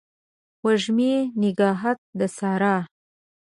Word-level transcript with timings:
وږمې 0.65 1.13
نګهت 1.41 1.99
د 2.17 2.19
سارا 2.37 2.75